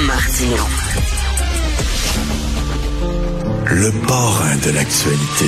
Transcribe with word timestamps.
Martino. 0.00 0.56
Le 3.66 4.06
parrain 4.08 4.56
de 4.56 4.70
l'actualité. 4.72 5.44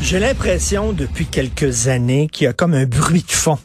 J'ai 0.00 0.18
l'impression 0.18 0.94
depuis 0.94 1.26
quelques 1.26 1.88
années 1.88 2.28
qu'il 2.32 2.46
y 2.46 2.48
a 2.48 2.54
comme 2.54 2.72
un 2.72 2.86
bruit 2.86 3.24
de 3.28 3.32
fond 3.32 3.58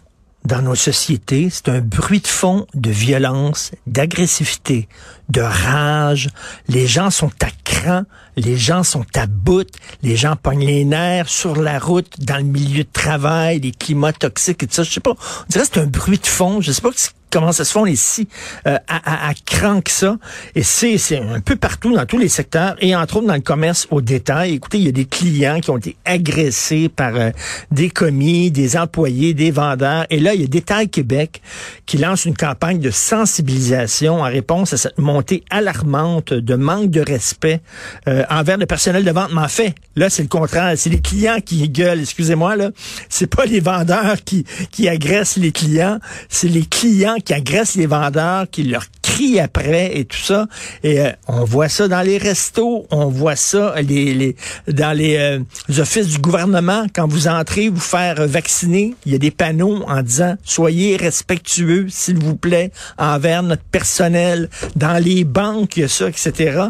dans 0.46 0.62
nos 0.62 0.76
sociétés. 0.76 1.50
C'est 1.52 1.70
un 1.70 1.80
bruit 1.80 2.20
de 2.20 2.28
fond 2.28 2.66
de 2.74 2.90
violence, 2.90 3.72
d'agressivité, 3.88 4.88
de 5.30 5.42
rage. 5.42 6.30
Les 6.68 6.88
gens 6.88 7.10
sont 7.10 7.32
à 7.42 7.50
cran, 7.64 8.04
les 8.36 8.58
gens 8.58 8.84
sont 8.84 9.06
à 9.16 9.28
bout, 9.28 9.70
les 10.02 10.16
gens 10.16 10.36
pognent 10.36 10.66
les 10.66 10.86
nerfs 10.86 11.30
sur 11.30 11.56
la 11.56 11.80
route, 11.80 12.20
dans 12.20 12.38
le 12.38 12.44
milieu 12.44 12.84
de 12.84 12.90
travail, 12.92 13.60
les 13.60 13.72
climats 13.72 14.14
toxiques 14.14 14.64
et 14.64 14.68
tout 14.68 14.74
ça. 14.74 14.84
Je 14.84 14.92
sais 14.92 15.00
pas. 15.00 15.12
On 15.12 15.46
dirait 15.50 15.66
que 15.66 15.72
c'est 15.74 15.82
un 15.82 15.88
bruit 15.88 16.20
de 16.20 16.28
fond. 16.28 16.62
Je 16.62 16.72
sais 16.72 16.82
pas 16.82 16.90
comment 17.32 17.52
ça 17.52 17.66
se 17.66 17.72
font 17.72 17.86
ici 17.86 18.28
euh, 18.68 18.78
à, 18.88 19.30
à, 19.30 19.34
que 19.34 19.92
ça. 19.92 20.18
Et 20.56 20.64
c'est, 20.64 20.98
c'est 20.98 21.18
un 21.18 21.40
peu 21.42 21.56
partout 21.56 21.94
dans 21.94 22.06
tous 22.06 22.18
les 22.18 22.30
secteurs 22.30 22.76
et 22.80 22.96
entre 22.96 23.18
autres 23.18 23.28
dans 23.28 23.36
le 23.36 23.42
commerce 23.42 23.88
au 23.92 24.02
détail. 24.02 24.54
Écoutez, 24.54 24.78
il 24.78 24.86
y 24.86 24.90
a 24.90 24.94
des 24.94 25.06
clients 25.06 25.60
qui 25.60 25.70
ont 25.70 25.78
été 25.78 25.96
agressés 26.06 26.90
par 26.90 27.16
euh, 27.16 27.32
des 27.72 27.90
commis, 27.90 28.52
des 28.52 28.78
employés, 28.78 29.34
des 29.34 29.52
vendeurs. 29.52 30.06
Et 30.10 30.20
là, 30.20 30.34
il 30.34 30.42
y 30.42 30.44
a 30.44 30.48
Détail 30.48 30.90
Québec 30.90 31.42
qui 31.86 31.98
lance 31.98 32.26
une 32.26 32.36
campagne 32.36 32.80
de 32.80 32.92
sensibilisation 32.92 34.22
en 34.22 34.24
réponse 34.24 34.74
à 34.74 34.78
cette 34.78 34.98
montée 34.98 35.44
alarmante 35.50 36.34
de 36.34 36.56
manque 36.56 36.90
de 36.90 37.02
respect 37.02 37.62
euh, 38.08 38.24
envers 38.30 38.58
le 38.58 38.66
personnel 38.66 39.04
de 39.04 39.12
vente. 39.12 39.32
Mais 39.34 39.42
en 39.42 39.48
fait, 39.48 39.76
là, 39.96 40.10
c'est 40.10 40.24
le 40.24 40.28
contraire. 40.30 40.74
C'est 40.78 40.90
les 40.90 41.02
clients 41.02 41.40
qui 41.44 41.68
gueulent. 41.70 42.02
Excusez-moi, 42.02 42.56
là. 42.56 42.72
C'est 43.10 43.28
pas 43.34 43.46
les 43.46 43.60
vendeurs 43.60 44.18
qui, 44.24 44.46
qui 44.72 44.88
agressent 44.90 45.38
les 45.38 45.52
clients. 45.52 46.00
C'est 46.30 46.48
les 46.48 46.66
clients 46.66 47.19
qui 47.20 47.34
agressent 47.34 47.76
les 47.76 47.86
vendeurs, 47.86 48.50
qui 48.50 48.64
leur 48.64 48.86
crient 49.02 49.40
après 49.40 49.98
et 49.98 50.06
tout 50.06 50.18
ça. 50.18 50.48
Et 50.84 51.02
euh, 51.02 51.12
on 51.28 51.44
voit 51.44 51.70
ça 51.70 51.88
dans 51.88 52.02
les 52.02 52.18
restos, 52.18 52.86
on 52.92 53.08
voit 53.08 53.36
ça 53.36 53.76
les 53.82 54.36
dans 54.68 54.96
les, 54.96 55.18
euh, 55.18 55.40
offices 55.82 56.08
du 56.08 56.20
gouvernement. 56.20 56.86
Quand 56.94 57.08
vous 57.08 57.28
entrez 57.28 57.70
vous 57.70 57.80
faire 57.80 58.28
vacciner, 58.28 58.96
il 59.06 59.12
y 59.12 59.16
a 59.16 59.18
des 59.18 59.32
panneaux 59.32 59.84
en 59.88 60.02
disant 60.02 60.36
soyez 60.44 60.98
respectueux, 60.98 61.88
s'il 61.90 62.18
vous 62.18 62.36
plaît, 62.36 62.72
envers 62.98 63.44
notre 63.44 63.64
personnel. 63.64 64.50
Dans 64.76 65.04
les 65.04 65.24
banques, 65.24 65.78
il 65.78 65.82
y 65.82 65.84
a 65.84 65.88
ça, 65.88 66.08
etc. 66.10 66.62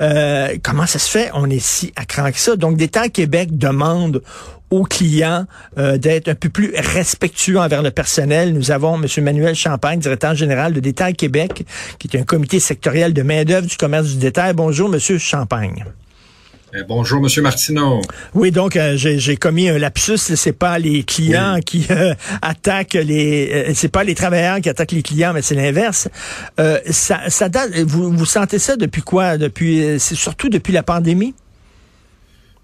Euh, 0.00 0.56
comment 0.62 0.86
ça 0.86 0.98
se 0.98 1.10
fait? 1.10 1.30
On 1.34 1.48
est 1.50 1.62
si 1.62 1.92
à 1.96 2.04
que 2.04 2.38
ça. 2.38 2.56
Donc, 2.56 2.76
d'État 2.76 3.08
Québec 3.08 3.56
demande 3.56 4.22
aux 4.70 4.84
clients 4.84 5.46
euh, 5.78 5.98
d'être 5.98 6.28
un 6.28 6.34
peu 6.34 6.48
plus 6.48 6.72
respectueux 6.74 7.58
envers 7.58 7.82
le 7.82 7.90
personnel. 7.90 8.52
Nous 8.52 8.70
avons 8.70 9.00
M. 9.00 9.24
Manuel 9.24 9.54
Champagne, 9.54 9.98
directeur 9.98 10.34
général 10.34 10.72
de 10.72 10.80
Détail 10.80 11.14
Québec, 11.14 11.64
qui 11.98 12.08
est 12.08 12.18
un 12.18 12.24
comité 12.24 12.60
sectoriel 12.60 13.12
de 13.12 13.22
main-d'œuvre 13.22 13.66
du 13.66 13.76
commerce 13.76 14.08
du 14.08 14.16
détail. 14.16 14.54
Bonjour, 14.54 14.92
M. 14.92 15.18
Champagne. 15.18 15.84
Eh, 16.74 16.82
bonjour, 16.86 17.22
Monsieur 17.22 17.40
Martineau. 17.40 18.02
Oui, 18.34 18.50
donc 18.50 18.76
euh, 18.76 18.92
j'ai 18.96 19.36
commis 19.36 19.70
un 19.70 19.78
lapsus. 19.78 20.18
C'est 20.18 20.52
pas 20.52 20.78
les 20.78 21.02
clients 21.02 21.54
oui. 21.54 21.62
qui 21.62 21.86
euh, 21.90 22.14
attaquent 22.42 22.92
les, 22.92 23.50
euh, 23.52 23.72
c'est 23.74 23.88
pas 23.88 24.04
les 24.04 24.14
travailleurs 24.14 24.60
qui 24.60 24.68
attaquent 24.68 24.92
les 24.92 25.02
clients, 25.02 25.32
mais 25.32 25.40
c'est 25.40 25.54
l'inverse. 25.54 26.08
ça, 26.90 27.20
ça 27.28 27.48
date. 27.48 27.74
Vous, 27.86 28.12
vous 28.12 28.26
sentez 28.26 28.58
ça 28.58 28.76
depuis 28.76 29.00
quoi? 29.00 29.38
Depuis, 29.38 29.98
c'est 29.98 30.14
surtout 30.14 30.50
depuis 30.50 30.74
la 30.74 30.82
pandémie? 30.82 31.34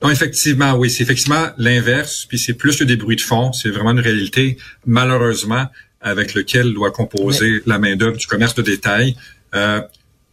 Non, 0.03 0.11
effectivement, 0.11 0.75
oui, 0.75 0.91
c'est 0.91 1.03
effectivement 1.03 1.49
l'inverse. 1.57 2.27
Puis 2.29 2.39
c'est 2.39 2.55
plus 2.55 2.77
que 2.77 2.85
des 2.85 2.97
bruits 2.97 3.17
de 3.17 3.21
fond. 3.21 3.53
C'est 3.53 3.71
vraiment 3.71 3.93
une 3.93 4.01
réalité, 4.01 4.59
malheureusement, 4.87 5.67
avec 6.01 6.35
lequel 6.35 6.75
doit 6.75 6.91
composer 6.91 7.63
la 7.67 7.79
main 7.79 7.97
d'œuvre 7.97 8.17
du 8.17 8.27
commerce 8.27 8.55
de 8.55 8.63
détail. 8.63 9.17
Euh, 9.55 9.81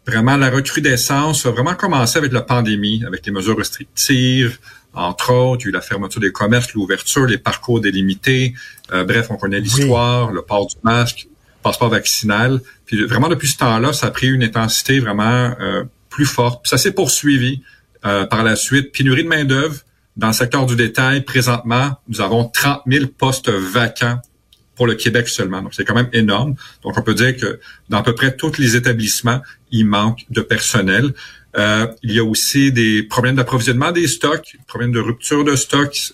vraiment, 0.06 0.36
la 0.36 0.50
recrudescence 0.50 1.46
a 1.46 1.52
vraiment 1.52 1.76
commencé 1.76 2.18
avec 2.18 2.34
la 2.34 2.42
pandémie, 2.42 3.04
avec 3.06 3.26
les 3.26 3.32
mesures 3.32 3.58
restrictives, 3.58 4.58
entre 4.94 5.32
autres, 5.32 5.64
il 5.64 5.66
y 5.66 5.68
a 5.68 5.70
eu 5.70 5.74
la 5.74 5.82
fermeture 5.82 6.20
des 6.20 6.32
commerces, 6.32 6.74
l'ouverture, 6.74 7.26
les 7.26 7.38
parcours 7.38 7.80
délimités. 7.80 8.54
Euh, 8.92 9.06
bref, 9.06 9.28
on 9.30 9.38
connaît 9.38 9.60
l'histoire, 9.60 10.30
oui. 10.30 10.36
le 10.36 10.42
port 10.42 10.68
du 10.68 10.76
masque, 10.84 11.28
le 11.30 11.64
passeport 11.64 11.90
vaccinal. 11.90 12.60
Puis 12.86 13.04
vraiment, 13.06 13.30
depuis 13.30 13.48
ce 13.48 13.58
temps-là, 13.58 13.94
ça 13.94 14.08
a 14.08 14.12
pris 14.12 14.28
une 14.28 14.44
intensité 14.44 15.00
vraiment 15.00 15.56
euh, 15.62 15.86
plus 16.10 16.26
forte. 16.26 16.64
Puis 16.64 16.70
ça 16.70 16.78
s'est 16.78 16.92
poursuivi 16.92 17.62
euh, 18.06 18.26
par 18.26 18.44
la 18.44 18.56
suite. 18.56 18.92
Pénurie 18.92 19.24
de 19.24 19.30
main-d'œuvre 19.30 19.82
dans 20.18 20.28
le 20.28 20.34
secteur 20.34 20.66
du 20.66 20.76
détail. 20.76 21.22
Présentement, 21.22 21.92
nous 22.08 22.22
avons 22.22 22.46
30 22.46 22.82
000 22.88 23.06
postes 23.18 23.50
vacants 23.50 24.20
pour 24.76 24.88
le 24.88 24.96
Québec 24.96 25.28
seulement. 25.28 25.62
Donc, 25.62 25.74
c'est 25.74 25.86
quand 25.86 25.94
même 25.94 26.10
énorme. 26.14 26.56
Donc, 26.84 26.98
on 26.98 27.02
peut 27.02 27.14
dire 27.14 27.38
que 27.38 27.60
dans 27.90 28.00
à 28.00 28.04
peu 28.04 28.16
près 28.16 28.36
tous 28.36 28.58
les 28.58 28.76
établissements, 28.76 29.42
il 29.72 29.86
manque 29.86 30.26
de 30.30 30.42
personnel. 30.42 31.14
Euh, 31.58 31.88
il 32.02 32.14
y 32.14 32.20
a 32.20 32.24
aussi 32.24 32.72
des 32.72 33.04
problèmes 33.04 33.36
d'approvisionnement 33.36 33.92
des 33.92 34.08
stocks, 34.08 34.58
problèmes 34.68 34.92
de 34.92 35.00
rupture 35.00 35.44
de 35.44 35.56
stocks. 35.56 36.14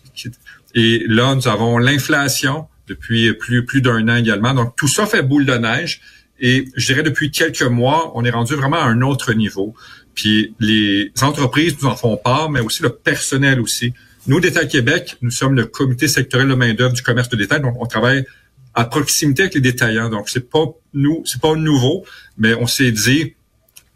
Et 0.76 1.04
là, 1.08 1.36
nous 1.36 1.48
avons 1.48 1.78
l'inflation 1.78 2.68
depuis 2.88 3.34
plus, 3.34 3.66
plus 3.66 3.82
d'un 3.82 4.08
an 4.10 4.16
également. 4.16 4.54
Donc, 4.54 4.76
tout 4.76 4.88
ça 4.88 5.06
fait 5.06 5.22
boule 5.22 5.46
de 5.46 5.54
neige. 5.54 6.02
Et 6.40 6.68
je 6.76 6.86
dirais 6.88 7.04
depuis 7.04 7.32
quelques 7.32 7.64
mois, 7.64 8.12
on 8.16 8.24
est 8.24 8.30
rendu 8.30 8.56
vraiment 8.56 8.78
à 8.78 8.86
un 8.86 9.02
autre 9.02 9.34
niveau. 9.34 9.76
Puis 10.18 10.56
les 10.60 11.12
entreprises 11.22 11.76
nous 11.80 11.88
en 11.88 11.96
font 11.96 12.18
part, 12.18 12.50
mais 12.50 12.60
aussi 12.60 12.82
le 12.82 12.90
personnel 12.90 13.62
aussi. 13.62 13.94
Nous, 14.26 14.40
Détail 14.40 14.68
Québec, 14.68 15.16
nous 15.22 15.30
sommes 15.30 15.54
le 15.54 15.66
comité 15.66 16.08
sectoriel 16.08 16.50
de 16.50 16.56
main-d'œuvre 16.56 16.94
du 16.94 17.04
commerce 17.04 17.30
de 17.30 17.38
détail. 17.38 17.62
Donc, 17.62 17.76
on 17.80 17.86
travaille 17.86 18.26
à 18.74 18.86
proximité 18.86 19.44
avec 19.44 19.54
les 19.54 19.62
détaillants. 19.62 20.10
Donc, 20.10 20.28
c'est 20.28 20.50
pas 20.50 20.66
nous, 20.94 21.22
c'est 21.26 21.40
pas 21.40 21.56
nouveau, 21.56 22.04
mais 22.38 22.56
on 22.56 22.66
s'est 22.66 22.92
dit 22.92 23.36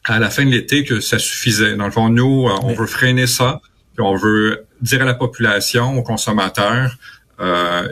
à 0.04 0.20
la 0.20 0.30
fin 0.30 0.46
de 0.46 0.52
l'été 0.52 0.86
que 0.86 1.00
ça 1.00 1.18
suffisait. 1.18 1.76
Dans 1.76 1.86
le 1.86 1.92
fond, 1.92 2.10
nous, 2.10 2.48
on 2.48 2.70
oui. 2.70 2.76
veut 2.76 2.86
freiner 2.86 3.26
ça, 3.26 3.60
puis 3.96 4.06
on 4.06 4.16
veut 4.16 4.66
dire 4.82 5.02
à 5.02 5.06
la 5.06 5.16
population, 5.16 5.98
aux 5.98 6.04
consommateurs, 6.04 6.92
euh, 6.92 7.21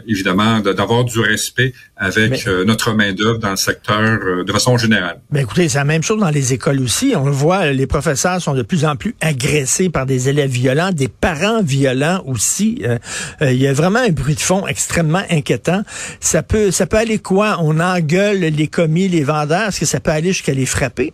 évidemment, 0.07 0.59
d'avoir 0.59 1.03
du 1.05 1.19
respect 1.19 1.73
avec 1.97 2.31
mais, 2.31 2.47
euh, 2.47 2.65
notre 2.65 2.93
main-d'œuvre 2.93 3.39
dans 3.39 3.51
le 3.51 3.55
secteur 3.57 3.99
euh, 3.99 4.43
de 4.43 4.51
façon 4.51 4.77
générale. 4.77 5.19
Mais 5.31 5.41
écoutez, 5.41 5.69
c'est 5.69 5.77
la 5.77 5.83
même 5.83 6.03
chose 6.03 6.19
dans 6.19 6.29
les 6.29 6.53
écoles 6.53 6.79
aussi. 6.81 7.13
On 7.15 7.25
le 7.25 7.31
voit, 7.31 7.71
les 7.71 7.87
professeurs 7.87 8.41
sont 8.41 8.53
de 8.53 8.61
plus 8.61 8.85
en 8.85 8.95
plus 8.95 9.15
agressés 9.21 9.89
par 9.89 10.05
des 10.05 10.29
élèves 10.29 10.51
violents, 10.51 10.91
des 10.91 11.07
parents 11.07 11.61
violents 11.61 12.23
aussi. 12.25 12.81
Euh, 12.83 12.97
il 13.41 13.61
y 13.61 13.67
a 13.67 13.73
vraiment 13.73 13.99
un 13.99 14.11
bruit 14.11 14.35
de 14.35 14.39
fond 14.39 14.67
extrêmement 14.67 15.23
inquiétant. 15.29 15.81
Ça 16.19 16.43
peut, 16.43 16.71
ça 16.71 16.85
peut 16.85 16.97
aller 16.97 17.19
quoi? 17.19 17.57
On 17.61 17.79
engueule 17.79 18.39
les 18.39 18.67
commis, 18.67 19.07
les 19.07 19.23
vendeurs? 19.23 19.69
Est-ce 19.69 19.81
que 19.81 19.85
ça 19.85 19.99
peut 19.99 20.11
aller 20.11 20.29
jusqu'à 20.29 20.53
les 20.53 20.65
frapper? 20.65 21.13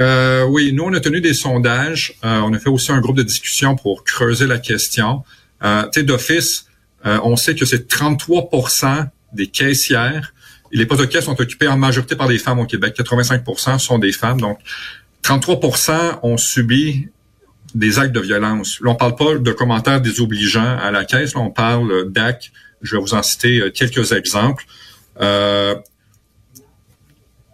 Euh, 0.00 0.44
oui, 0.44 0.72
nous, 0.72 0.84
on 0.84 0.92
a 0.92 1.00
tenu 1.00 1.20
des 1.20 1.34
sondages. 1.34 2.14
Euh, 2.24 2.40
on 2.40 2.52
a 2.52 2.58
fait 2.58 2.68
aussi 2.68 2.92
un 2.92 3.00
groupe 3.00 3.16
de 3.16 3.22
discussion 3.22 3.76
pour 3.76 4.04
creuser 4.04 4.46
la 4.46 4.58
question. 4.58 5.24
Euh, 5.64 5.84
tu 5.84 6.00
sais, 6.00 6.02
d'office, 6.02 6.66
euh, 7.06 7.18
on 7.22 7.36
sait 7.36 7.54
que 7.54 7.64
c'est 7.64 7.90
33% 7.90 9.08
des 9.32 9.46
caissières 9.46 10.32
les 10.72 10.86
postes 10.86 11.00
de 11.00 11.06
caisse 11.06 11.24
sont 11.24 11.40
occupés 11.40 11.68
en 11.68 11.76
majorité 11.76 12.16
par 12.16 12.28
des 12.28 12.38
femmes 12.38 12.58
au 12.58 12.66
Québec. 12.66 12.94
85% 12.98 13.78
sont 13.78 13.98
des 13.98 14.12
femmes. 14.12 14.40
Donc, 14.40 14.58
33% 15.22 16.20
ont 16.22 16.36
subi 16.36 17.08
des 17.74 17.98
actes 17.98 18.14
de 18.14 18.20
violence. 18.20 18.80
Là, 18.80 18.90
on 18.90 18.94
parle 18.94 19.16
pas 19.16 19.36
de 19.36 19.52
commentaires 19.52 20.00
désobligeants 20.00 20.78
à 20.78 20.90
la 20.90 21.04
caisse. 21.04 21.34
Là, 21.34 21.40
on 21.40 21.50
parle 21.50 22.10
d'actes. 22.10 22.50
Je 22.82 22.96
vais 22.96 23.02
vous 23.02 23.14
en 23.14 23.22
citer 23.22 23.60
euh, 23.60 23.70
quelques 23.70 24.12
exemples. 24.12 24.64
Euh, 25.20 25.74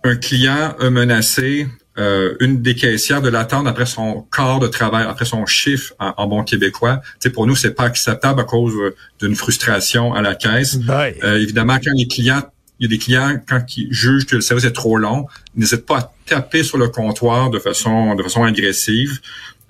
un 0.04 0.16
client 0.16 0.74
a 0.78 0.90
menacé 0.90 1.68
euh, 1.98 2.34
une 2.40 2.62
des 2.62 2.74
caissières 2.74 3.20
de 3.20 3.28
l'attendre 3.28 3.68
après 3.68 3.86
son 3.86 4.26
corps 4.30 4.60
de 4.60 4.66
travail, 4.66 5.04
après 5.08 5.24
son 5.24 5.44
chiffre 5.46 5.92
en, 5.98 6.14
en 6.16 6.26
bon 6.26 6.42
québécois. 6.42 7.02
sais, 7.20 7.30
pour 7.30 7.46
nous, 7.46 7.56
c'est 7.56 7.74
pas 7.74 7.84
acceptable 7.84 8.40
à 8.40 8.44
cause 8.44 8.74
euh, 8.74 8.94
d'une 9.20 9.34
frustration 9.34 10.14
à 10.14 10.22
la 10.22 10.34
caisse. 10.34 10.78
Euh, 11.22 11.38
évidemment, 11.38 11.78
quand 11.82 11.92
les 11.94 12.06
clients, 12.06 12.42
il 12.78 12.84
y 12.84 12.86
a 12.86 12.88
des 12.88 12.98
clients 12.98 13.38
quand 13.46 13.76
ils 13.76 13.92
jugent 13.92 14.26
que 14.26 14.36
le 14.36 14.40
service 14.40 14.64
est 14.64 14.72
trop 14.72 14.96
long, 14.96 15.26
n'hésitent 15.54 15.86
pas 15.86 15.98
à 15.98 16.12
taper 16.26 16.62
sur 16.62 16.78
le 16.78 16.88
comptoir 16.88 17.50
de 17.50 17.58
façon 17.58 18.14
de 18.14 18.22
façon 18.22 18.44
agressive. 18.44 19.20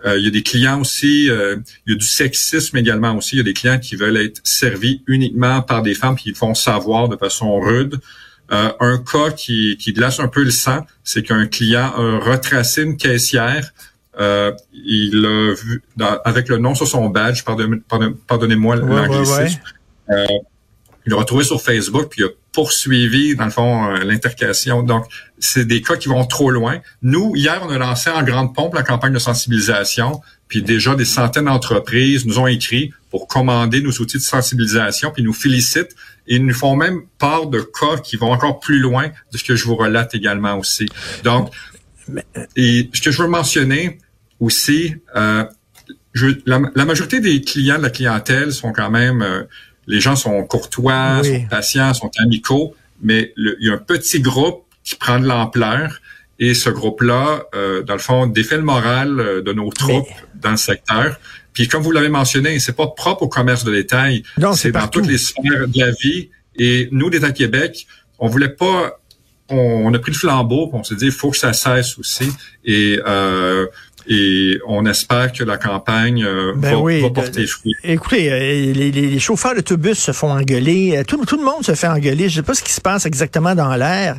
Euh, 0.05 0.19
il 0.19 0.25
y 0.25 0.27
a 0.27 0.31
des 0.31 0.43
clients 0.43 0.81
aussi, 0.81 1.31
euh, 1.31 1.57
il 1.87 1.93
y 1.93 1.95
a 1.95 1.99
du 1.99 2.07
sexisme 2.07 2.77
également 2.77 3.17
aussi. 3.17 3.37
Il 3.37 3.39
y 3.39 3.41
a 3.41 3.45
des 3.45 3.53
clients 3.53 3.79
qui 3.79 3.97
veulent 3.97 4.17
être 4.17 4.41
servis 4.45 5.03
uniquement 5.07 5.63
par 5.63 5.83
des 5.83 5.95
femmes 5.95 6.17
qui 6.17 6.31
le 6.31 6.35
font 6.35 6.55
savoir 6.55 7.09
de 7.09 7.17
façon 7.17 7.59
rude. 7.61 8.01
Euh, 8.53 8.71
un 8.81 8.99
cas 8.99 9.31
qui, 9.31 9.77
qui 9.79 9.93
glace 9.93 10.21
un 10.21 10.29
peu 10.29 10.43
le 10.45 10.51
sang, 10.51 10.85
c'est 11.05 11.23
qu'un 11.23 11.47
client 11.47 11.93
a 11.97 12.19
retracé 12.19 12.83
une 12.83 12.97
caissière. 12.97 13.73
Euh, 14.21 14.53
il 14.75 15.25
a 15.25 15.55
vu 15.55 15.83
dans, 15.97 16.19
avec 16.25 16.49
le 16.49 16.59
nom 16.59 16.75
sur 16.75 16.87
son 16.87 17.09
badge, 17.09 17.45
pardonnez, 17.45 17.79
pardonnez-moi 18.27 18.77
l'anglicisme. 18.77 19.61
Ouais, 20.09 20.15
ouais. 20.15 20.17
euh, 20.17 20.27
il 21.07 21.11
l'a 21.13 21.17
retrouvé 21.17 21.45
sur 21.45 21.61
Facebook, 21.61 22.09
puis 22.11 22.21
il 22.21 22.27
a 22.27 22.29
poursuivi, 22.53 23.35
dans 23.35 23.47
le 23.47 23.51
fond, 23.51 23.87
euh, 23.87 24.05
l'intercation. 24.05 24.83
Donc, 24.83 25.07
c'est 25.39 25.65
des 25.65 25.81
cas 25.81 25.97
qui 25.97 26.09
vont 26.09 26.27
trop 26.27 26.51
loin. 26.51 26.81
Nous, 27.01 27.35
hier, 27.35 27.61
on 27.65 27.71
a 27.71 27.79
lancé 27.79 28.11
en 28.11 28.23
grande 28.23 28.55
pompe 28.55 28.75
la 28.75 28.83
campagne 28.83 29.15
de 29.15 29.19
sensibilisation, 29.19 30.21
Puis 30.53 30.61
déjà, 30.61 30.95
des 30.95 31.07
centaines 31.07 31.47
d'entreprises 31.47 32.27
nous 32.27 32.39
ont 32.39 32.47
écrit 32.47 32.93
pour 33.11 33.27
commander 33.27 33.81
nos 33.81 33.91
outils 33.93 34.19
de 34.19 34.23
sensibilisation, 34.23 35.11
puis 35.11 35.23
nous 35.23 35.33
félicitent 35.33 35.97
et 36.27 36.39
nous 36.39 36.55
font 36.55 36.77
même 36.77 37.03
part 37.19 37.47
de 37.47 37.61
cas 37.61 37.99
qui 38.03 38.17
vont 38.17 38.33
encore 38.33 38.61
plus 38.61 38.79
loin 38.79 39.09
de 39.33 39.39
ce 39.39 39.45
que 39.45 39.57
je 39.57 39.65
vous 39.65 39.77
relate 39.77 40.15
également 40.15 40.59
aussi. 40.59 40.89
Donc, 41.25 41.51
et 42.57 42.89
ce 42.93 43.01
que 43.01 43.11
je 43.11 43.23
veux 43.23 43.29
mentionner 43.29 43.99
aussi, 44.41 44.95
euh, 45.17 45.45
je, 46.13 46.29
la, 46.47 46.59
majorité 46.85 47.21
des 47.21 47.41
clients 47.41 47.79
de 47.79 47.83
la 47.83 47.91
clientèle 47.91 48.53
sont 48.53 48.73
quand 48.73 48.91
même, 48.91 49.23
euh, 49.23 49.45
les 49.87 50.01
gens 50.01 50.17
sont 50.17 50.43
courtois, 50.45 51.23
sont 51.25 51.47
patients, 51.49 51.95
sont 51.95 52.11
amicaux, 52.19 52.75
mais 53.03 53.33
il 53.37 53.57
y 53.61 53.71
a 53.71 53.75
un 53.75 53.79
petit 53.79 54.21
groupe 54.21 54.65
qui 54.85 54.97
prend 54.97 55.19
de 55.19 55.27
l'ampleur 55.27 56.01
et 56.39 56.55
ce 56.55 56.71
groupe-là, 56.71 57.45
euh, 57.55 57.83
dans 57.83 57.93
le 57.93 58.01
fond, 58.01 58.27
défait 58.27 58.57
le 58.57 58.65
moral 58.65 59.21
euh, 59.21 59.43
de 59.43 59.53
nos 59.53 59.71
troupes 59.71 60.09
dans 60.35 60.51
le 60.51 60.57
secteur. 60.57 61.17
Puis 61.53 61.69
comme 61.69 61.83
vous 61.83 61.91
l'avez 61.91 62.09
mentionné, 62.09 62.59
c'est 62.59 62.77
pas 62.77 62.87
propre 62.89 63.23
au 63.23 63.29
commerce 63.29 63.65
de 63.65 63.73
détail. 63.73 64.23
C'est 64.55 64.73
dans 64.73 64.89
toutes 64.89 65.07
les 65.07 65.19
sphères 65.19 65.69
de 65.69 65.79
la 65.79 65.91
vie. 65.91 66.31
Et 66.57 66.89
nous, 66.93 67.11
d'État 67.11 67.33
Québec, 67.33 67.87
on 68.19 68.29
voulait 68.29 68.51
pas 68.51 68.99
on, 69.53 69.93
a 69.93 69.99
pris 69.99 70.13
le 70.13 70.17
flambeau, 70.17 70.71
on 70.73 70.83
s'est 70.83 70.95
dit 70.95 71.07
il 71.07 71.13
faut 71.13 71.31
que 71.31 71.37
ça 71.37 71.53
cesse 71.53 71.99
aussi. 71.99 72.31
Et 72.65 72.99
euh, 73.07 73.67
et 74.09 74.59
on 74.67 74.85
espère 74.87 75.33
que 75.33 75.45
la 75.45 75.57
campagne 75.57 76.25
euh, 76.25 76.53
ben 76.57 76.75
va, 76.75 77.11
porter 77.11 77.47
fruit. 77.47 77.75
Écoutez, 77.85 78.33
euh, 78.33 78.73
les, 78.73 79.19
chauffeurs 79.19 79.55
d'autobus 79.55 79.99
se 79.99 80.13
font 80.13 80.31
engueuler, 80.31 80.97
euh, 80.97 81.05
tout, 81.05 81.25
tout, 81.25 81.37
le 81.37 81.45
monde 81.45 81.65
se 81.65 81.75
fait 81.75 81.87
engueuler. 81.87 82.29
Je 82.29 82.37
sais 82.37 82.43
pas 82.43 82.55
ce 82.55 82.63
qui 82.63 82.73
se 82.73 82.81
passe 82.81 83.07
exactement 83.07 83.55
dans 83.55 83.75
l'air. 83.77 84.17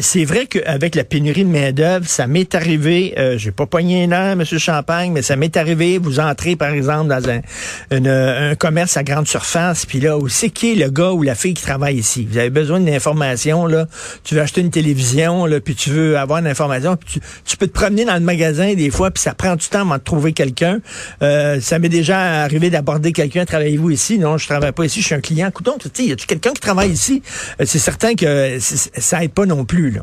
c'est 0.00 0.24
vrai 0.24 0.46
qu'avec 0.46 0.94
la 0.94 1.04
pénurie 1.04 1.44
de 1.44 1.50
main 1.50 1.72
d'œuvre, 1.72 2.06
ça 2.08 2.26
m'est 2.26 2.54
arrivé. 2.54 3.14
Euh, 3.18 3.38
J'ai 3.38 3.52
pas 3.52 3.66
pogné 3.66 4.04
un 4.04 4.10
air, 4.10 4.36
Monsieur 4.36 4.58
Champagne, 4.58 5.12
mais 5.12 5.22
ça 5.22 5.36
m'est 5.36 5.56
arrivé. 5.56 5.98
Vous 5.98 6.20
entrez 6.20 6.56
par 6.56 6.70
exemple 6.70 7.08
dans 7.08 7.22
un, 7.28 8.50
un 8.50 8.54
commerce 8.56 8.96
à 8.96 9.02
grande 9.02 9.28
surface, 9.28 9.86
puis 9.86 10.00
là, 10.00 10.18
où 10.18 10.28
c'est 10.28 10.50
qui 10.50 10.72
est 10.72 10.74
le 10.74 10.90
gars 10.90 11.10
ou 11.10 11.22
la 11.22 11.34
fille 11.34 11.54
qui 11.54 11.62
travaille 11.62 11.96
ici? 11.96 12.26
Vous 12.30 12.38
avez 12.38 12.50
besoin 12.50 12.80
d'une 12.80 12.94
information 12.94 13.66
là. 13.66 13.86
Tu 14.24 14.34
veux 14.34 14.40
acheter 14.40 14.60
une 14.60 14.70
télévision 14.70 15.46
là, 15.46 15.60
puis 15.60 15.74
tu 15.74 15.90
veux 15.90 16.18
avoir 16.18 16.40
une 16.40 16.46
information, 16.46 16.96
puis 16.96 17.14
tu, 17.14 17.20
tu 17.44 17.56
peux 17.56 17.66
te 17.66 17.72
promener 17.72 18.04
dans 18.04 18.14
le 18.14 18.20
magasin 18.20 18.74
des 18.74 18.90
fois 18.90 19.10
ça 19.20 19.34
prend 19.34 19.54
du 19.54 19.68
temps 19.68 19.82
avant 19.82 19.98
de 19.98 20.02
trouver 20.02 20.32
quelqu'un. 20.32 20.80
Euh, 21.22 21.60
ça 21.60 21.78
m'est 21.78 21.88
déjà 21.88 22.42
arrivé 22.42 22.70
d'aborder 22.70 23.12
quelqu'un. 23.12 23.44
Travaillez-vous 23.44 23.90
ici? 23.90 24.18
Non, 24.18 24.38
je 24.38 24.46
travaille 24.46 24.72
pas 24.72 24.84
ici. 24.84 25.00
Je 25.00 25.06
suis 25.06 25.14
un 25.14 25.20
client. 25.20 25.50
Coudon, 25.50 25.76
tu 25.78 25.90
sais, 25.92 26.04
y 26.06 26.12
a 26.12 26.16
quelqu'un 26.16 26.52
qui 26.52 26.60
travaille 26.60 26.90
ici? 26.90 27.22
Euh, 27.60 27.64
c'est 27.66 27.78
certain 27.78 28.14
que 28.14 28.58
ça 28.58 29.22
aide 29.22 29.32
pas 29.32 29.46
non 29.46 29.64
plus, 29.64 29.90
là. 29.90 30.02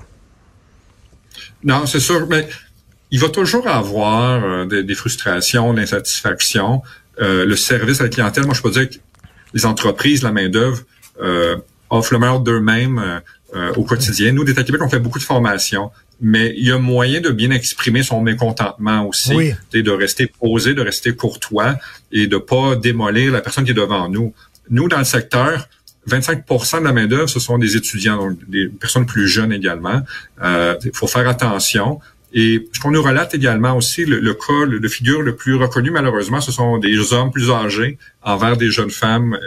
Non, 1.63 1.85
c'est 1.87 1.99
sûr, 1.99 2.27
mais 2.27 2.47
il 3.09 3.19
va 3.19 3.29
toujours 3.29 3.67
avoir 3.67 4.43
euh, 4.43 4.65
des, 4.65 4.95
frustrations, 4.95 5.73
des 5.73 5.81
insatisfactions. 5.81 6.83
le 7.19 7.55
service 7.55 7.99
à 7.99 8.03
la 8.03 8.09
clientèle, 8.09 8.45
moi, 8.45 8.53
je 8.53 8.61
peux 8.61 8.71
dire 8.71 8.89
que 8.89 8.95
les 9.53 9.65
entreprises, 9.65 10.21
la 10.21 10.31
main-d'œuvre, 10.31 10.83
offrent 11.89 12.13
le 12.13 12.19
meilleur 12.19 12.41
d'eux-mêmes 12.41 13.21
au 13.75 13.83
quotidien. 13.83 14.31
Nous, 14.33 14.43
d'État 14.43 14.63
Québec, 14.63 14.81
on 14.83 14.89
fait 14.89 14.99
beaucoup 14.99 15.19
de 15.19 15.23
formations 15.23 15.89
mais 16.19 16.53
il 16.57 16.67
y 16.67 16.71
a 16.71 16.79
moyen 16.79 17.21
de 17.21 17.29
bien 17.29 17.51
exprimer 17.51 18.03
son 18.03 18.21
mécontentement 18.21 19.07
aussi, 19.07 19.53
de 19.73 19.91
rester 19.91 20.27
posé, 20.27 20.73
de 20.73 20.81
rester 20.81 21.15
courtois 21.15 21.75
et 22.11 22.27
de 22.27 22.37
pas 22.37 22.75
démolir 22.75 23.31
la 23.31 23.41
personne 23.41 23.65
qui 23.65 23.71
est 23.71 23.75
devant 23.75 24.09
nous. 24.09 24.33
Nous, 24.69 24.87
dans 24.87 24.99
le 24.99 25.05
secteur, 25.05 25.67
25% 26.09 26.79
de 26.79 26.85
la 26.85 26.93
main-d'œuvre, 26.93 27.29
ce 27.29 27.39
sont 27.39 27.57
des 27.57 27.75
étudiants, 27.75 28.17
donc 28.17 28.37
des 28.47 28.67
personnes 28.67 29.05
plus 29.05 29.27
jeunes 29.27 29.51
également. 29.51 30.01
Il 30.39 30.43
euh, 30.45 30.75
faut 30.93 31.07
faire 31.07 31.27
attention. 31.27 31.99
Et 32.33 32.67
ce 32.73 32.79
qu'on 32.79 32.91
nous 32.91 33.01
relate 33.01 33.33
également 33.33 33.75
aussi, 33.75 34.05
le, 34.05 34.33
cas 34.33 34.65
de 34.65 34.87
figure 34.87 35.21
le 35.21 35.35
plus 35.35 35.55
reconnu, 35.55 35.91
malheureusement, 35.91 36.41
ce 36.41 36.51
sont 36.51 36.77
des 36.77 37.13
hommes 37.13 37.31
plus 37.31 37.49
âgés 37.49 37.97
envers 38.21 38.57
des 38.57 38.69
jeunes 38.69 38.91
femmes 38.91 39.37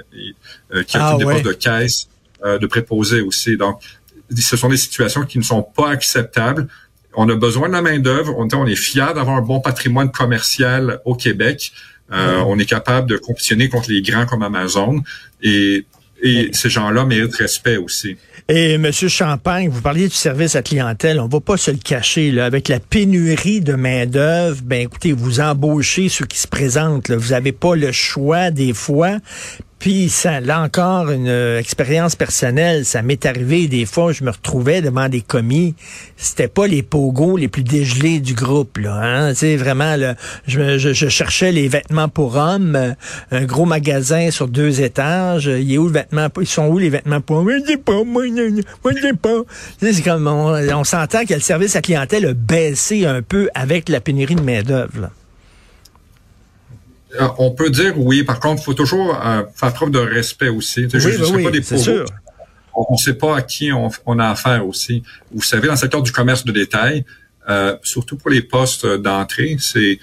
euh, 0.74 0.82
qui 0.82 0.96
ah, 0.96 1.14
occupent 1.14 1.26
des 1.26 1.32
postes 1.32 1.46
de 1.46 1.52
caisse, 1.52 2.08
euh, 2.44 2.58
de 2.58 2.66
préposés 2.66 3.20
aussi. 3.20 3.56
Donc, 3.56 3.80
ce 4.36 4.56
sont 4.56 4.68
des 4.68 4.76
situations 4.76 5.22
qui 5.22 5.38
ne 5.38 5.44
sont 5.44 5.62
pas 5.62 5.90
acceptables. 5.90 6.68
On 7.14 7.28
a 7.28 7.34
besoin 7.34 7.68
de 7.68 7.74
la 7.74 7.82
main-d'œuvre. 7.82 8.34
On, 8.38 8.48
on 8.52 8.66
est 8.66 8.76
fiers 8.76 9.12
d'avoir 9.14 9.36
un 9.36 9.42
bon 9.42 9.60
patrimoine 9.60 10.10
commercial 10.10 11.00
au 11.04 11.14
Québec. 11.14 11.72
Euh, 12.12 12.38
on 12.46 12.58
est 12.58 12.66
capable 12.66 13.08
de 13.08 13.16
compétitionner 13.16 13.68
contre 13.68 13.90
les 13.90 14.02
grands 14.02 14.26
comme 14.26 14.42
Amazon. 14.42 15.02
Et, 15.42 15.86
et 16.22 16.50
ces 16.52 16.70
gens-là 16.70 17.04
méritent 17.04 17.36
respect 17.36 17.76
aussi. 17.76 18.16
Et 18.48 18.78
Monsieur 18.78 19.08
Champagne, 19.08 19.68
vous 19.68 19.80
parliez 19.80 20.08
du 20.08 20.14
service 20.14 20.56
à 20.56 20.62
clientèle, 20.62 21.20
on 21.20 21.28
va 21.28 21.38
pas 21.38 21.56
se 21.56 21.70
le 21.70 21.76
cacher 21.76 22.32
là, 22.32 22.46
avec 22.46 22.66
la 22.66 22.80
pénurie 22.80 23.60
de 23.60 23.74
main 23.74 24.06
d'œuvre, 24.06 24.60
ben 24.64 24.80
écoutez, 24.80 25.12
vous 25.12 25.38
embauchez 25.38 26.08
ceux 26.08 26.26
qui 26.26 26.38
se 26.38 26.48
présentent, 26.48 27.08
là. 27.08 27.16
vous 27.16 27.32
avez 27.32 27.52
pas 27.52 27.76
le 27.76 27.92
choix 27.92 28.50
des 28.50 28.74
fois. 28.74 29.18
Puis 29.80 30.10
ça, 30.10 30.40
là 30.40 30.60
encore, 30.60 31.10
une 31.10 31.26
euh, 31.26 31.58
expérience 31.58 32.14
personnelle. 32.14 32.84
Ça 32.84 33.00
m'est 33.00 33.24
arrivé 33.24 33.66
des 33.66 33.86
fois, 33.86 34.12
je 34.12 34.22
me 34.24 34.30
retrouvais 34.30 34.82
devant 34.82 35.08
des 35.08 35.22
commis. 35.22 35.74
C'était 36.18 36.48
pas 36.48 36.66
les 36.66 36.82
pogos 36.82 37.38
les 37.38 37.48
plus 37.48 37.62
dégelés 37.62 38.20
du 38.20 38.34
groupe, 38.34 38.76
là. 38.76 38.92
Hein? 39.02 39.32
Tu 39.32 39.56
vraiment, 39.56 39.96
là, 39.96 40.16
je, 40.46 40.76
je, 40.76 41.08
cherchais 41.08 41.50
les 41.50 41.66
vêtements 41.66 42.10
pour 42.10 42.36
hommes. 42.36 42.94
Un 43.30 43.44
gros 43.46 43.64
magasin 43.64 44.30
sur 44.30 44.48
deux 44.48 44.82
étages. 44.82 45.46
Il 45.46 45.72
est 45.72 45.78
où 45.78 45.86
le 45.86 45.94
vêtement? 45.94 46.28
Ils 46.38 46.46
sont 46.46 46.66
où 46.66 46.76
les 46.76 46.90
vêtements 46.90 47.22
pour 47.22 47.38
hommes? 47.38 47.50
Je 47.50 47.76
pas, 47.78 48.04
moi, 48.04 48.24
je 48.26 49.14
pas. 49.14 49.42
C'est 49.80 50.02
comme, 50.02 50.26
on, 50.26 50.52
on 50.74 50.84
s'entend 50.84 51.24
que 51.24 51.32
le 51.32 51.40
service 51.40 51.74
à 51.74 51.80
clientèle 51.80 52.26
a 52.26 52.34
baissé 52.34 53.06
un 53.06 53.22
peu 53.22 53.48
avec 53.54 53.88
la 53.88 54.02
pénurie 54.02 54.34
de 54.34 54.42
main-d'œuvre. 54.42 55.10
Euh, 57.18 57.28
on 57.38 57.50
peut 57.50 57.70
dire 57.70 57.94
oui. 57.96 58.22
Par 58.22 58.38
contre, 58.40 58.62
il 58.62 58.64
faut 58.64 58.74
toujours 58.74 59.18
euh, 59.24 59.42
faire 59.54 59.72
preuve 59.72 59.90
de 59.90 59.98
respect 59.98 60.48
aussi. 60.48 60.86
Oui, 60.92 61.00
oui, 61.34 61.44
pas 61.44 61.50
des 61.50 61.62
sûr. 61.62 62.04
On 62.74 62.94
ne 62.94 62.98
sait 62.98 63.14
pas 63.14 63.36
à 63.36 63.42
qui 63.42 63.70
on, 63.72 64.18
a 64.18 64.28
affaire 64.28 64.66
aussi. 64.66 65.02
Vous 65.32 65.42
savez, 65.42 65.66
dans 65.66 65.74
le 65.74 65.78
secteur 65.78 66.02
du 66.02 66.12
commerce 66.12 66.44
de 66.44 66.52
détail, 66.52 67.04
euh, 67.48 67.76
surtout 67.82 68.16
pour 68.16 68.30
les 68.30 68.42
postes 68.42 68.86
d'entrée, 68.86 69.56
c'est 69.58 69.98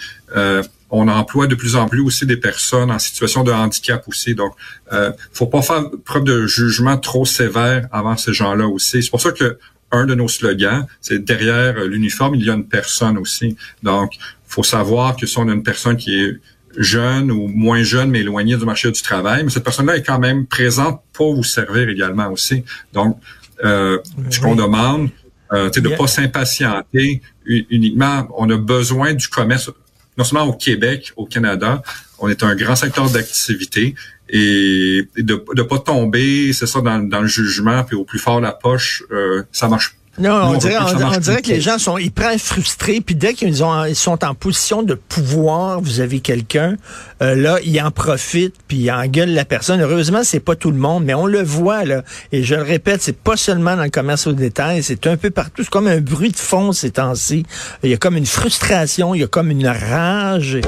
on 0.89 1.07
emploie 1.07 1.47
de 1.47 1.55
plus 1.55 1.75
en 1.75 1.87
plus 1.87 2.01
aussi 2.01 2.25
des 2.25 2.37
personnes 2.37 2.91
en 2.91 2.99
situation 2.99 3.43
de 3.43 3.51
handicap 3.51 4.07
aussi. 4.07 4.35
Donc, 4.35 4.53
euh, 4.93 5.11
faut 5.33 5.47
pas 5.47 5.61
faire 5.61 5.83
preuve 6.05 6.23
de 6.23 6.47
jugement 6.47 6.97
trop 6.97 7.25
sévère 7.25 7.87
avant 7.91 8.15
ces 8.15 8.33
gens-là 8.33 8.67
aussi. 8.67 9.03
C'est 9.03 9.09
pour 9.09 9.21
ça 9.21 9.31
que 9.31 9.57
un 9.91 10.05
de 10.05 10.15
nos 10.15 10.27
slogans, 10.27 10.85
c'est 10.99 11.23
derrière 11.23 11.79
l'uniforme, 11.85 12.35
il 12.35 12.43
y 12.43 12.49
a 12.49 12.53
une 12.53 12.67
personne 12.67 13.17
aussi. 13.17 13.55
Donc, 13.83 14.17
faut 14.45 14.63
savoir 14.63 15.15
que 15.15 15.25
si 15.25 15.37
on 15.37 15.47
a 15.47 15.53
une 15.53 15.63
personne 15.63 15.97
qui 15.97 16.13
est 16.13 16.39
jeune 16.77 17.31
ou 17.31 17.47
moins 17.47 17.83
jeune, 17.83 18.11
mais 18.11 18.19
éloigné 18.19 18.55
du 18.55 18.65
marché 18.65 18.91
du 18.91 19.01
travail, 19.01 19.43
mais 19.43 19.49
cette 19.49 19.63
personne-là 19.63 19.97
est 19.97 20.03
quand 20.03 20.19
même 20.19 20.45
présente 20.45 21.01
pour 21.11 21.35
vous 21.35 21.43
servir 21.43 21.89
également 21.89 22.29
aussi. 22.31 22.63
Donc, 22.93 23.17
euh, 23.65 23.99
ce 24.29 24.39
qu'on 24.39 24.55
demande, 24.55 25.09
euh, 25.51 25.69
c'est 25.73 25.81
de 25.81 25.89
ne 25.89 25.95
pas 25.95 26.07
s'impatienter 26.07 27.21
uniquement. 27.45 28.27
On 28.37 28.49
a 28.49 28.57
besoin 28.57 29.13
du 29.13 29.27
commerce, 29.27 29.71
non 30.17 30.23
seulement 30.23 30.45
au 30.45 30.53
Québec, 30.53 31.13
au 31.15 31.25
Canada, 31.25 31.81
on 32.19 32.29
est 32.29 32.43
un 32.43 32.55
grand 32.55 32.75
secteur 32.75 33.09
d'activité. 33.09 33.95
Et 34.29 35.07
de 35.17 35.43
ne 35.55 35.63
pas 35.63 35.79
tomber, 35.79 36.51
c'est 36.51 36.67
ça, 36.67 36.81
dans, 36.81 36.99
dans, 36.99 37.21
le 37.21 37.27
jugement, 37.27 37.83
puis 37.85 37.95
au 37.95 38.03
plus 38.03 38.19
fort 38.19 38.41
la 38.41 38.51
poche, 38.51 39.03
euh, 39.11 39.43
ça 39.53 39.69
marche 39.69 39.95
non, 40.19 40.53
on, 40.53 40.57
dirait, 40.57 40.77
on, 40.77 41.19
dirait 41.19 41.41
que 41.43 41.49
les 41.49 41.61
gens 41.61 41.77
sont 41.77 41.97
hyper 41.97 42.35
frustrés, 42.39 43.01
puis 43.01 43.13
dès 43.13 43.33
qu'ils 43.33 43.63
ont, 43.63 43.85
ils 43.85 43.95
sont 43.95 44.25
en 44.25 44.33
position 44.33 44.81
de 44.81 44.95
pouvoir, 44.95 45.79
vous 45.79 45.99
avez 45.99 46.21
quelqu'un, 46.21 46.75
euh, 47.21 47.35
là, 47.35 47.59
ils 47.63 47.79
en 47.81 47.91
profitent, 47.91 48.55
puis 48.67 48.77
ils 48.77 48.91
engueulent 48.91 49.33
la 49.33 49.45
personne. 49.45 49.79
Heureusement, 49.79 50.23
c'est 50.23 50.39
pas 50.39 50.55
tout 50.55 50.71
le 50.71 50.77
monde, 50.77 51.05
mais 51.05 51.13
on 51.13 51.27
le 51.27 51.43
voit, 51.43 51.85
là. 51.85 52.03
Et 52.31 52.43
je 52.43 52.55
le 52.55 52.63
répète, 52.63 53.03
c'est 53.03 53.17
pas 53.17 53.37
seulement 53.37 53.75
dans 53.75 53.83
le 53.83 53.91
commerce 53.91 54.25
au 54.25 54.33
détail, 54.33 54.81
c'est 54.81 55.05
un 55.05 55.17
peu 55.17 55.29
partout. 55.29 55.63
C'est 55.63 55.69
comme 55.69 55.87
un 55.87 56.01
bruit 56.01 56.31
de 56.31 56.37
fond 56.37 56.71
ces 56.71 56.91
temps-ci. 56.91 57.45
Il 57.83 57.91
y 57.91 57.93
a 57.93 57.97
comme 57.97 58.17
une 58.17 58.25
frustration, 58.25 59.13
il 59.13 59.21
y 59.21 59.23
a 59.23 59.27
comme 59.27 59.51
une 59.51 59.67
rage. 59.67 60.59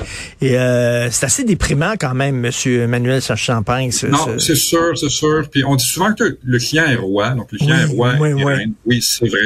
Et 0.41 0.59
euh, 0.59 1.09
c'est 1.09 1.25
assez 1.25 1.43
déprimant 1.43 1.93
quand 1.99 2.13
même, 2.13 2.35
Monsieur 2.35 2.83
Emmanuel 2.83 3.21
Champagne. 3.35 3.91
non, 4.09 4.37
c'est 4.37 4.55
sûr, 4.55 4.95
c'est 4.95 5.09
sûr. 5.09 5.47
Puis 5.49 5.63
on 5.65 5.75
dit 5.75 5.85
souvent 5.85 6.13
que 6.13 6.37
le 6.43 6.59
client 6.59 6.85
est 6.85 6.95
roi, 6.95 7.31
donc 7.31 7.51
le 7.51 7.57
client 7.57 7.77
est 7.77 7.85
roi. 7.85 8.13
Oui, 8.19 8.33
oui. 8.33 8.73
oui 8.85 9.01
c'est 9.01 9.27
vrai 9.27 9.38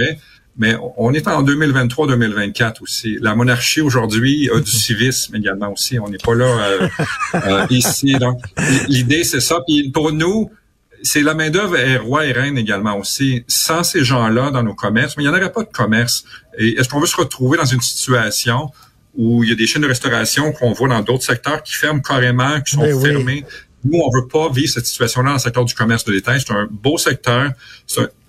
mais 0.55 0.75
on 0.97 1.13
est 1.13 1.27
en 1.27 1.43
2023-2024 1.43 2.81
aussi. 2.81 3.17
La 3.21 3.35
monarchie 3.35 3.81
aujourd'hui 3.81 4.49
a 4.53 4.59
du 4.59 4.69
civisme 4.69 5.35
également 5.35 5.71
aussi. 5.71 5.99
On 5.99 6.09
n'est 6.09 6.17
pas 6.17 6.35
là 6.35 6.45
euh, 6.45 6.87
euh, 7.35 7.65
ici. 7.71 8.13
Donc, 8.13 8.39
l'idée, 8.87 9.23
c'est 9.23 9.39
ça. 9.39 9.61
Puis 9.67 9.89
pour 9.89 10.11
nous, 10.11 10.51
c'est 11.01 11.21
la 11.21 11.33
main-d'œuvre 11.33 11.75
est 11.77 11.97
roi 11.97 12.25
et 12.25 12.31
reine 12.31 12.57
également 12.57 12.97
aussi. 12.97 13.43
Sans 13.47 13.83
ces 13.83 14.03
gens-là 14.03 14.51
dans 14.51 14.63
nos 14.63 14.75
commerces, 14.75 15.17
mais 15.17 15.23
il 15.23 15.29
n'y 15.29 15.33
en 15.33 15.37
aurait 15.37 15.51
pas 15.51 15.63
de 15.63 15.71
commerce. 15.71 16.23
Et 16.57 16.79
est-ce 16.79 16.87
qu'on 16.87 16.99
veut 16.99 17.07
se 17.07 17.17
retrouver 17.17 17.57
dans 17.57 17.65
une 17.65 17.81
situation 17.81 18.69
où 19.15 19.43
il 19.43 19.49
y 19.49 19.53
a 19.53 19.55
des 19.55 19.65
chaînes 19.65 19.81
de 19.81 19.87
restauration 19.87 20.51
qu'on 20.51 20.71
voit 20.71 20.87
dans 20.87 21.01
d'autres 21.01 21.23
secteurs 21.23 21.63
qui 21.63 21.73
ferment 21.73 22.01
carrément, 22.01 22.61
qui 22.61 22.75
sont 22.75 22.81
ben 22.81 22.99
fermées? 22.99 23.43
Nous, 23.83 23.99
on 23.99 24.09
veut 24.11 24.27
pas 24.27 24.49
vivre 24.49 24.71
cette 24.71 24.85
situation-là 24.85 25.29
dans 25.29 25.33
le 25.35 25.39
secteur 25.39 25.65
du 25.65 25.73
commerce 25.73 26.05
de 26.05 26.13
détail. 26.13 26.39
C'est 26.45 26.53
un 26.53 26.67
beau 26.71 26.97
secteur. 26.97 27.51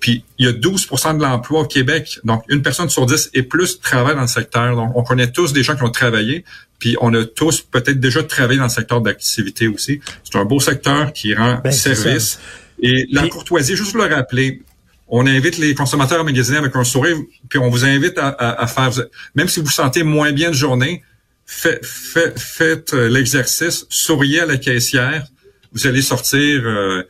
puis 0.01 0.25
il 0.39 0.47
y 0.47 0.49
a 0.49 0.53
12 0.53 0.87
de 1.17 1.23
l'emploi 1.23 1.61
au 1.61 1.67
Québec. 1.67 2.19
Donc, 2.25 2.45
une 2.49 2.63
personne 2.63 2.89
sur 2.91 3.07
dix 3.07 3.31
et 3.35 3.43
plus 3.43 3.81
travaille 3.81 4.15
dans 4.17 4.23
le 4.23 4.27
secteur. 4.27 4.75
Donc, 4.77 4.93
on 4.97 5.03
connaît 5.03 5.31
tous 5.31 5.53
des 5.53 5.63
gens 5.63 5.77
qui 5.77 5.83
ont 5.83 5.91
travaillé. 5.91 6.45
Puis 6.79 6.97
on 7.01 7.15
a 7.15 7.25
tous 7.25 7.61
peut-être 7.63 8.01
déjà 8.01 8.23
travaillé 8.23 8.59
dans 8.59 8.65
le 8.65 8.71
secteur 8.71 9.01
d'activité 9.01 9.69
aussi. 9.69 10.01
C'est 10.25 10.37
un 10.39 10.45
beau 10.45 10.61
secteur 10.61 11.13
qui 11.13 11.35
rend 11.35 11.61
Ben, 11.63 11.71
service. 11.73 12.39
Et 12.83 13.07
la 13.13 13.23
courtoisie, 13.29 13.77
juste 13.77 13.95
le 13.95 14.03
rappeler, 14.05 14.63
on 15.07 15.27
invite 15.27 15.59
les 15.59 15.75
consommateurs 15.75 16.21
à 16.21 16.25
magasiner 16.25 16.59
avec 16.59 16.75
un 16.75 16.83
sourire, 16.85 17.17
puis 17.49 17.59
on 17.59 17.71
vous 17.71 17.85
invite 17.85 18.19
à, 18.19 18.29
à- 18.29 18.63
à 18.63 18.67
faire, 18.67 18.91
même 19.35 19.49
si 19.49 19.61
vous 19.61 19.67
vous 19.67 19.73
sentez 19.73 20.03
moins 20.03 20.33
bien 20.33 20.51
de 20.51 20.55
journée, 20.57 21.03
fait- 21.47 21.79
fait- 21.85 22.37
faites 22.39 22.95
euh, 22.95 23.09
l'exercice, 23.09 23.87
souriez 23.91 24.41
à 24.41 24.47
la 24.47 24.57
caissière, 24.57 25.27
vous 25.75 25.87
allez 25.87 26.02
sortir 26.02 26.62
euh, 26.64 27.02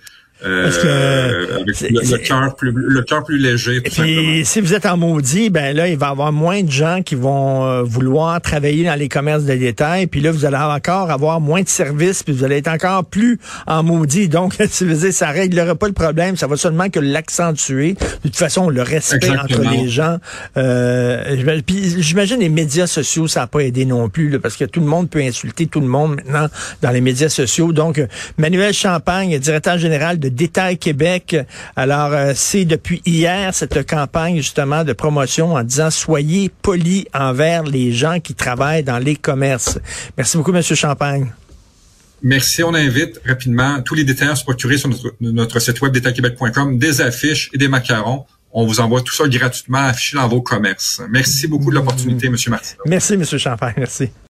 Parce 0.45 0.79
que 0.79 1.61
avec 1.61 1.75
c'est- 1.75 1.91
le, 1.91 2.19
cœur 2.19 2.55
plus 2.57 2.73
le 2.75 3.03
cœur 3.03 3.25
plus 3.25 3.39
léger, 3.39 3.81
puis, 3.81 4.45
si 4.45 4.61
vous 4.61 4.75
êtes 4.75 4.87
en 4.87 4.97
maudit, 4.97 5.51
ben 5.51 5.75
là, 5.75 5.89
il 5.89 5.97
va 5.97 6.09
y 6.09 6.11
avoir 6.11 6.33
moins 6.33 6.63
de 6.63 6.71
gens 6.71 7.01
qui 7.03 7.15
vont 7.15 7.65
euh, 7.65 7.83
vouloir 7.83 8.41
travailler 8.41 8.85
dans 8.85 8.95
les 8.95 9.09
commerces 9.09 9.45
de 9.45 9.55
détail. 9.55 10.07
Puis 10.07 10.21
là, 10.21 10.31
vous 10.31 10.45
allez 10.45 10.57
encore 10.57 11.11
avoir 11.11 11.41
moins 11.41 11.63
de 11.63 11.69
services, 11.69 12.23
puis 12.23 12.33
vous 12.35 12.45
allez 12.45 12.57
être 12.59 12.69
encore 12.69 13.05
plus 13.05 13.39
en 13.67 13.83
maudit. 13.83 14.29
Donc, 14.29 14.55
ça 14.55 14.85
veut 14.85 14.95
dire, 14.95 15.13
ça 15.13 15.31
réglera 15.31 15.75
pas 15.75 15.87
le 15.87 15.93
problème. 15.93 16.37
Ça 16.37 16.47
va 16.47 16.57
seulement 16.57 16.89
que 16.91 17.01
l'accentuer. 17.01 17.95
De 17.95 18.29
toute 18.29 18.37
façon, 18.37 18.69
le 18.69 18.83
respect 18.83 19.17
Exactement. 19.17 19.69
entre 19.69 19.77
les 19.77 19.89
gens. 19.89 20.19
Euh, 20.57 21.61
puis 21.67 22.03
j'imagine 22.03 22.41
les 22.41 22.49
médias 22.49 22.87
sociaux, 22.87 23.27
ça 23.29 23.41
n'a 23.41 23.47
pas 23.47 23.61
aidé 23.61 23.85
non 23.85 24.09
plus, 24.09 24.29
là, 24.29 24.39
parce 24.39 24.57
que 24.57 24.65
tout 24.65 24.81
le 24.81 24.87
monde 24.87 25.09
peut 25.09 25.21
insulter 25.21 25.67
tout 25.67 25.81
le 25.81 25.87
monde 25.87 26.17
maintenant 26.17 26.49
dans 26.83 26.91
les 26.91 27.01
médias 27.01 27.29
sociaux. 27.29 27.73
Donc, 27.73 27.99
euh, 27.99 28.07
Manuel 28.39 28.73
Champagne, 28.73 29.39
directeur 29.39 29.79
général 29.79 30.19
de 30.19 30.29
Détail 30.35 30.79
Québec. 30.79 31.37
Alors, 31.77 32.13
euh, 32.13 32.33
c'est 32.35 32.65
depuis 32.65 33.03
hier 33.07 33.55
cette 33.55 33.89
campagne 33.89 34.37
justement 34.37 34.85
de 34.85 34.93
promotion 34.93 35.55
en 35.55 35.63
disant 35.63 35.91
soyez 35.91 36.51
polis 36.63 37.05
envers 37.15 37.63
les 37.63 37.93
gens 37.93 38.21
qui 38.21 38.35
travaillent 38.35 38.85
dans 38.85 38.99
les 38.99 39.17
commerces. 39.17 39.79
Merci 40.17 40.37
beaucoup, 40.37 40.53
Monsieur 40.53 40.75
Champagne. 40.75 41.33
Merci. 42.23 42.63
On 42.63 42.75
invite 42.75 43.21
rapidement 43.27 43.83
tous 43.83 43.95
les 43.95 44.05
détaillants 44.05 44.33
à 44.33 44.37
se 44.37 44.45
procurer 44.45 44.79
sur 44.79 44.89
notre, 44.89 45.15
notre 45.21 45.61
site 45.61 45.81
web 45.83 45.93
détailquebec.com 45.93 46.79
des 46.79 47.01
affiches 47.01 47.51
et 47.53 47.59
des 47.59 47.69
macarons. 47.69 48.25
On 48.57 48.67
vous 48.67 48.81
envoie 48.81 49.03
tout 49.03 49.13
ça 49.13 49.29
gratuitement 49.29 49.79
affiché 49.79 50.17
dans 50.17 50.29
vos 50.29 50.41
commerces. 50.41 51.03
Merci 51.11 51.49
beaucoup 51.49 51.71
de 51.71 51.75
l'opportunité, 51.75 52.29
Monsieur 52.29 52.51
Martin. 52.51 52.77
Merci, 52.87 53.17
Monsieur 53.17 53.37
Champagne. 53.37 53.75
Merci. 53.77 54.11